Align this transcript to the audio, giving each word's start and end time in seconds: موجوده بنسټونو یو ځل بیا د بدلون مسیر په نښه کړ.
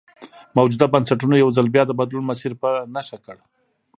موجوده 0.57 0.85
بنسټونو 0.93 1.35
یو 1.43 1.49
ځل 1.57 1.67
بیا 1.75 1.83
د 1.87 1.91
بدلون 1.99 2.23
مسیر 2.31 2.51
په 2.61 2.69
نښه 2.93 3.17
کړ. 3.25 3.37